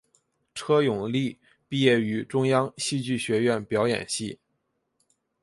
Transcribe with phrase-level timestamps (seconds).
[0.55, 1.37] 车永莉
[1.69, 4.39] 毕业于中央戏剧学院表演系。